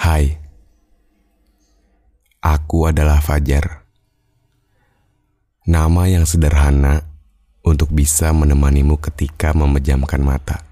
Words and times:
Hai, 0.00 0.32
aku 2.40 2.88
adalah 2.88 3.20
Fajar. 3.20 3.84
Nama 5.68 6.08
yang 6.08 6.24
sederhana 6.24 7.04
untuk 7.60 7.92
bisa 7.92 8.32
menemanimu 8.32 8.96
ketika 8.96 9.52
memejamkan 9.52 10.24
mata. 10.24 10.64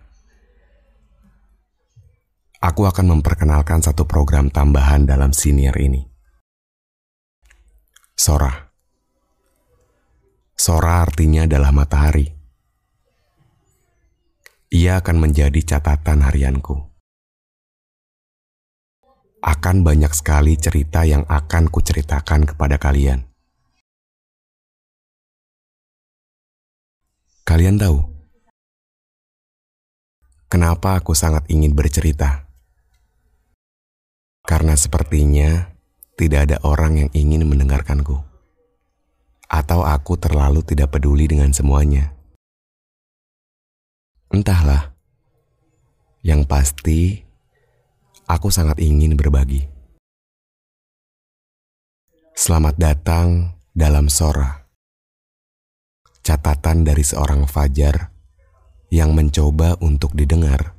Aku 2.65 2.89
akan 2.89 3.21
memperkenalkan 3.21 3.85
satu 3.85 4.09
program 4.09 4.49
tambahan 4.49 5.05
dalam 5.05 5.37
senior 5.37 5.77
ini. 5.77 6.09
Sora. 8.17 8.73
Sora 10.57 11.05
artinya 11.05 11.45
adalah 11.45 11.69
matahari. 11.77 12.33
Ia 14.73 15.05
akan 15.05 15.21
menjadi 15.21 15.61
catatan 15.77 16.25
harianku 16.25 16.89
akan 19.39 19.87
banyak 19.87 20.11
sekali 20.11 20.59
cerita 20.59 21.07
yang 21.07 21.23
akan 21.31 21.71
kuceritakan 21.71 22.49
kepada 22.49 22.75
kalian. 22.81 23.23
Kalian 27.47 27.81
tahu 27.81 28.05
kenapa 30.51 30.99
aku 30.99 31.15
sangat 31.15 31.47
ingin 31.49 31.73
bercerita? 31.73 32.49
Karena 34.49 34.75
sepertinya 34.75 35.77
tidak 36.17 36.51
ada 36.51 36.57
orang 36.65 37.05
yang 37.05 37.11
ingin 37.13 37.45
mendengarkanku, 37.47 38.17
atau 39.47 39.81
aku 39.85 40.17
terlalu 40.17 40.65
tidak 40.65 40.97
peduli 40.97 41.29
dengan 41.29 41.53
semuanya. 41.53 42.17
Entahlah, 44.33 44.93
yang 46.25 46.49
pasti 46.49 47.28
aku 48.29 48.53
sangat 48.53 48.77
ingin 48.79 49.17
berbagi. 49.17 49.65
Selamat 52.37 52.77
datang 52.79 53.59
dalam 53.73 54.07
Sora. 54.13 54.69
Catatan 56.23 56.85
dari 56.85 57.03
seorang 57.03 57.49
fajar 57.49 58.13
yang 58.93 59.17
mencoba 59.17 59.81
untuk 59.81 60.13
didengar 60.15 60.77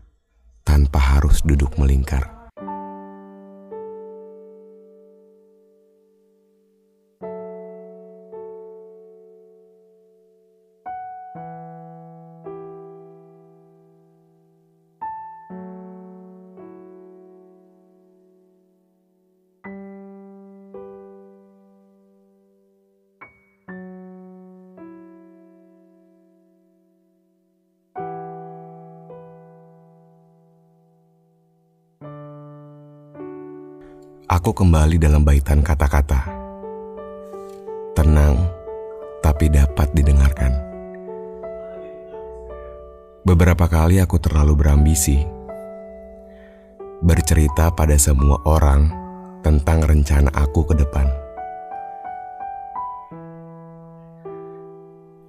tanpa 0.63 1.17
harus 1.17 1.41
duduk 1.41 1.75
melingkar. 1.75 2.38
Aku 34.29 34.53
kembali 34.53 35.01
dalam 35.01 35.25
baitan 35.25 35.65
kata-kata. 35.65 36.21
Tenang, 37.97 38.37
tapi 39.25 39.49
dapat 39.49 39.89
didengarkan. 39.89 40.53
Beberapa 43.25 43.65
kali 43.65 43.97
aku 43.97 44.21
terlalu 44.21 44.53
berambisi. 44.53 45.17
Bercerita 47.01 47.73
pada 47.73 47.97
semua 47.97 48.37
orang 48.45 48.93
tentang 49.41 49.81
rencana 49.81 50.29
aku 50.37 50.61
ke 50.61 50.77
depan. 50.77 51.09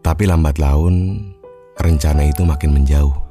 Tapi 0.04 0.28
lambat 0.28 0.60
laun, 0.60 1.24
rencana 1.80 2.28
itu 2.28 2.44
makin 2.44 2.76
menjauh. 2.76 3.29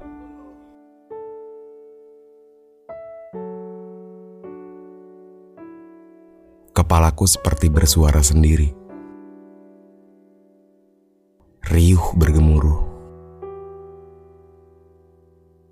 Kepalaku 6.89 7.29
seperti 7.29 7.69
bersuara 7.69 8.17
sendiri. 8.17 8.73
Riuh 11.69 12.17
bergemuruh. 12.17 12.81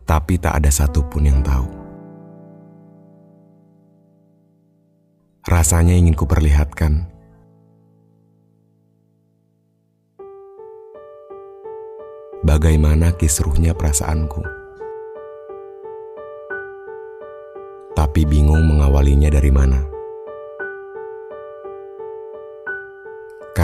Tapi 0.06 0.38
tak 0.38 0.62
ada 0.62 0.70
satupun 0.70 1.26
yang 1.26 1.42
tahu. 1.42 1.66
Rasanya 5.50 5.98
ingin 5.98 6.14
kuperlihatkan. 6.14 7.10
Bagaimana 12.46 13.18
kisruhnya 13.18 13.74
perasaanku. 13.74 14.46
Tapi 17.98 18.22
bingung 18.22 18.70
mengawalinya 18.70 19.34
dari 19.34 19.50
mana. 19.50 19.97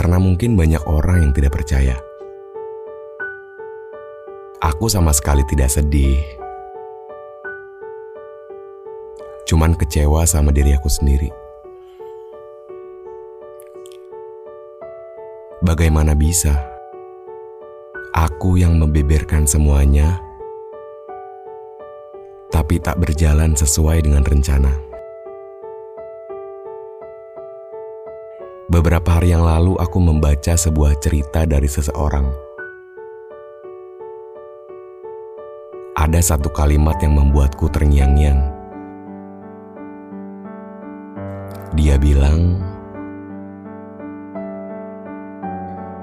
Karena 0.04 0.20
mungkin 0.20 0.52
banyak 0.52 0.84
orang 0.84 1.24
yang 1.24 1.32
tidak 1.32 1.56
percaya. 1.56 1.96
Aku 4.60 4.84
sama 4.92 5.16
sekali 5.16 5.40
tidak 5.48 5.72
sedih, 5.72 6.20
cuman 9.48 9.72
kecewa 9.72 10.28
sama 10.28 10.52
diri 10.52 10.76
aku 10.76 10.92
sendiri. 10.92 11.32
Bagaimana 15.64 16.12
bisa 16.12 16.52
aku 18.12 18.60
yang 18.60 18.76
membeberkan 18.76 19.48
semuanya, 19.48 20.20
tapi 22.52 22.76
tak 22.76 23.00
berjalan 23.00 23.56
sesuai 23.56 24.04
dengan 24.04 24.20
rencana? 24.20 24.83
Beberapa 28.74 29.22
hari 29.22 29.30
yang 29.30 29.46
lalu 29.46 29.78
aku 29.78 30.02
membaca 30.02 30.58
sebuah 30.58 30.98
cerita 30.98 31.46
dari 31.46 31.70
seseorang. 31.70 32.26
Ada 35.94 36.34
satu 36.34 36.50
kalimat 36.50 36.98
yang 36.98 37.14
membuatku 37.14 37.70
terngiang-ngiang. 37.70 38.42
Dia 41.78 41.94
bilang, 42.02 42.58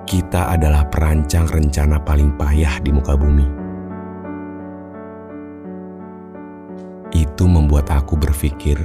"Kita 0.08 0.56
adalah 0.56 0.88
perancang 0.88 1.52
rencana 1.52 2.00
paling 2.00 2.40
payah 2.40 2.80
di 2.80 2.96
muka 2.96 3.20
bumi." 3.20 3.48
Itu 7.12 7.52
membuat 7.52 7.92
aku 7.92 8.16
berpikir 8.16 8.80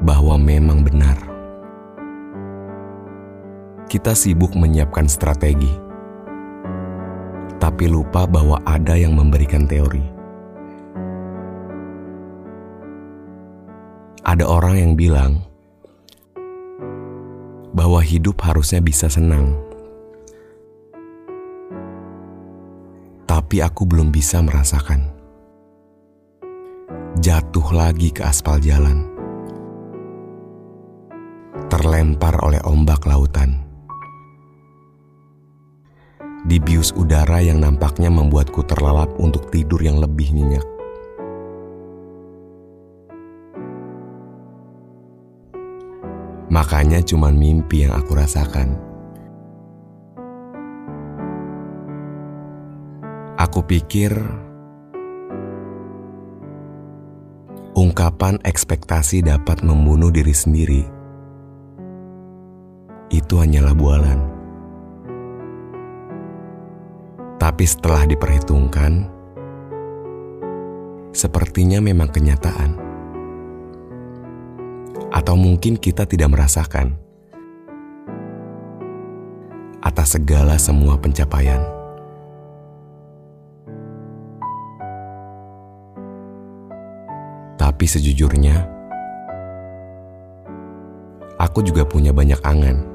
bahwa 0.00 0.40
memang 0.40 0.80
benar 0.80 1.33
kita 3.94 4.10
sibuk 4.10 4.58
menyiapkan 4.58 5.06
strategi, 5.06 5.70
tapi 7.62 7.86
lupa 7.86 8.26
bahwa 8.26 8.58
ada 8.66 8.98
yang 8.98 9.14
memberikan 9.14 9.70
teori. 9.70 10.02
Ada 14.26 14.50
orang 14.50 14.82
yang 14.82 14.92
bilang 14.98 15.46
bahwa 17.70 18.02
hidup 18.02 18.34
harusnya 18.42 18.82
bisa 18.82 19.06
senang, 19.06 19.54
tapi 23.30 23.62
aku 23.62 23.86
belum 23.86 24.10
bisa 24.10 24.42
merasakan. 24.42 25.06
Jatuh 27.22 27.68
lagi 27.70 28.10
ke 28.10 28.26
aspal 28.26 28.58
jalan, 28.58 29.06
terlempar 31.70 32.42
oleh 32.42 32.58
ombak 32.66 33.06
lautan 33.06 33.63
di 36.44 36.60
dibius 36.60 36.92
udara 36.92 37.40
yang 37.40 37.64
nampaknya 37.64 38.12
membuatku 38.12 38.68
terlelap 38.68 39.08
untuk 39.16 39.48
tidur 39.48 39.80
yang 39.80 39.96
lebih 39.96 40.28
nyenyak. 40.28 40.66
Makanya 46.52 47.00
cuma 47.00 47.32
mimpi 47.32 47.88
yang 47.88 47.96
aku 47.96 48.12
rasakan. 48.12 48.76
Aku 53.40 53.64
pikir 53.64 54.12
ungkapan 57.72 58.36
ekspektasi 58.44 59.24
dapat 59.24 59.64
membunuh 59.64 60.12
diri 60.12 60.36
sendiri. 60.36 60.84
Itu 63.08 63.40
hanyalah 63.40 63.72
bualan. 63.72 64.33
Tapi 67.54 67.70
setelah 67.70 68.02
diperhitungkan, 68.02 69.06
sepertinya 71.14 71.78
memang 71.78 72.10
kenyataan 72.10 72.74
atau 75.14 75.38
mungkin 75.38 75.78
kita 75.78 76.02
tidak 76.02 76.34
merasakan 76.34 76.98
atas 79.86 80.18
segala 80.18 80.58
semua 80.58 80.98
pencapaian. 80.98 81.62
Tapi 87.54 87.86
sejujurnya, 87.86 88.66
aku 91.38 91.62
juga 91.62 91.86
punya 91.86 92.10
banyak 92.10 92.42
angan. 92.42 92.93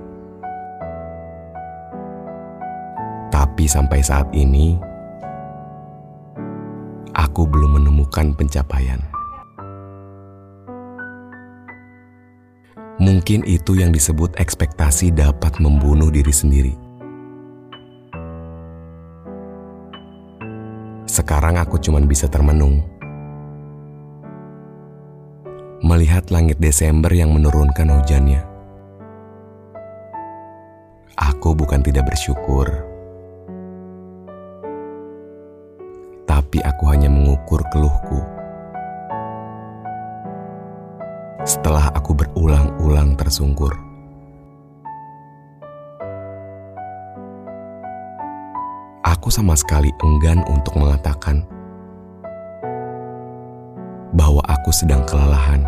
Tapi 3.59 3.67
sampai 3.67 3.99
saat 3.99 4.23
ini, 4.31 4.79
aku 7.11 7.43
belum 7.43 7.75
menemukan 7.75 8.31
pencapaian. 8.31 9.03
Mungkin 13.03 13.43
itu 13.43 13.75
yang 13.75 13.91
disebut 13.91 14.39
ekspektasi 14.39 15.11
dapat 15.11 15.59
membunuh 15.59 16.07
diri 16.07 16.31
sendiri. 16.31 16.71
Sekarang 21.03 21.59
aku 21.59 21.83
cuma 21.83 21.99
bisa 21.99 22.31
termenung. 22.31 22.79
Melihat 25.83 26.31
langit 26.31 26.63
Desember 26.63 27.11
yang 27.11 27.35
menurunkan 27.35 27.91
hujannya. 27.91 28.39
Aku 31.19 31.51
bukan 31.51 31.83
tidak 31.83 32.07
bersyukur. 32.07 32.88
Tapi 36.49 36.65
aku 36.65 36.89
hanya 36.89 37.05
mengukur 37.13 37.61
keluhku 37.69 38.25
setelah 41.45 41.93
aku 41.93 42.17
berulang-ulang 42.17 43.13
tersungkur. 43.13 43.69
Aku 49.05 49.29
sama 49.29 49.53
sekali 49.53 49.93
enggan 50.01 50.41
untuk 50.49 50.73
mengatakan 50.73 51.45
bahwa 54.17 54.41
aku 54.49 54.73
sedang 54.73 55.05
kelelahan. 55.05 55.61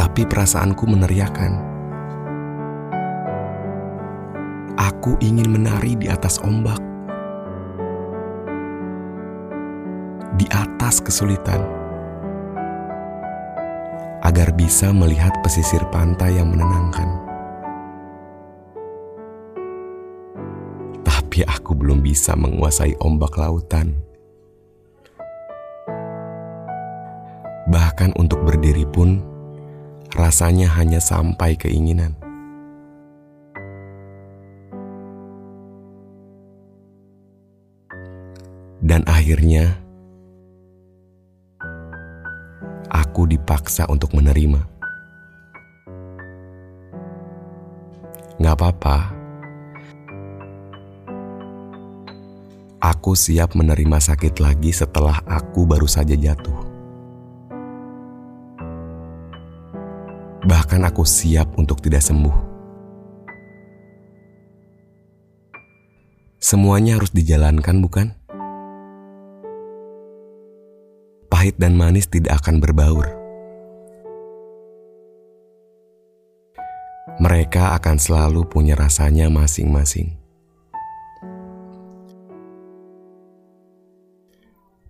Tapi 0.00 0.24
perasaanku 0.24 0.88
meneriakan. 0.88 1.71
Aku 5.02 5.18
ingin 5.18 5.50
menari 5.50 5.98
di 5.98 6.06
atas 6.06 6.38
ombak. 6.46 6.78
di 10.38 10.46
atas 10.46 11.02
kesulitan, 11.02 11.58
agar 14.22 14.54
bisa 14.54 14.94
melihat 14.94 15.34
pesisir 15.42 15.82
pantai 15.90 16.38
yang 16.38 16.54
menenangkan. 16.54 17.18
Tapi 21.02 21.50
aku 21.50 21.74
belum 21.74 21.98
bisa 22.06 22.38
menguasai 22.38 22.94
ombak 23.02 23.34
lautan. 23.34 23.98
Bahkan 27.66 28.14
untuk 28.14 28.38
berdiri 28.46 28.86
pun, 28.86 29.18
rasanya 30.14 30.70
hanya 30.78 31.02
sampai 31.02 31.58
keinginan. 31.58 32.21
Dan 38.82 39.06
akhirnya, 39.06 39.78
aku 42.90 43.30
dipaksa 43.30 43.86
untuk 43.86 44.10
menerima. 44.10 44.58
Gak 48.42 48.54
apa-apa. 48.58 49.14
Aku 52.82 53.14
siap 53.14 53.54
menerima 53.54 54.02
sakit 54.02 54.42
lagi 54.42 54.74
setelah 54.74 55.22
aku 55.30 55.62
baru 55.62 55.86
saja 55.86 56.18
jatuh. 56.18 56.58
Bahkan 60.42 60.82
aku 60.82 61.06
siap 61.06 61.54
untuk 61.54 61.78
tidak 61.78 62.02
sembuh. 62.02 62.50
Semuanya 66.42 66.98
harus 66.98 67.14
dijalankan, 67.14 67.78
bukan? 67.78 68.21
Pahit 71.42 71.58
dan 71.58 71.74
manis 71.74 72.06
tidak 72.06 72.38
akan 72.38 72.62
berbaur. 72.62 73.02
Mereka 77.18 77.74
akan 77.82 77.98
selalu 77.98 78.46
punya 78.46 78.78
rasanya 78.78 79.26
masing-masing. 79.26 80.14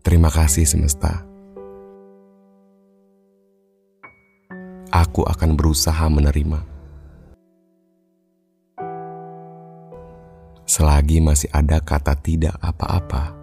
Terima 0.05 0.29
kasih, 0.29 0.69
semesta. 0.69 1.25
Aku 4.93 5.25
akan 5.25 5.57
berusaha 5.57 6.05
menerima. 6.13 6.61
Selagi 10.69 11.17
masih 11.25 11.49
ada 11.49 11.81
kata 11.81 12.13
"tidak 12.21 12.61
apa-apa" 12.61 13.42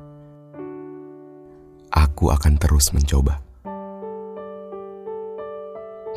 aku 2.20 2.36
akan 2.36 2.60
terus 2.60 2.92
mencoba. 2.92 3.40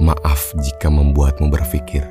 Maaf 0.02 0.50
jika 0.58 0.90
membuatmu 0.90 1.46
berpikir. 1.46 2.02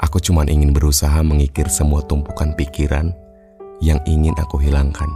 Aku 0.00 0.16
cuma 0.24 0.48
ingin 0.48 0.72
berusaha 0.72 1.20
mengikir 1.20 1.68
semua 1.68 2.00
tumpukan 2.08 2.56
pikiran 2.56 3.12
yang 3.84 4.00
ingin 4.08 4.32
aku 4.40 4.56
hilangkan. 4.56 5.12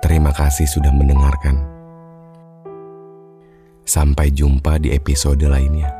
Terima 0.00 0.32
kasih 0.32 0.64
sudah 0.64 0.88
mendengarkan. 0.88 1.60
Sampai 3.84 4.32
jumpa 4.32 4.80
di 4.80 4.96
episode 4.96 5.44
lainnya. 5.44 5.99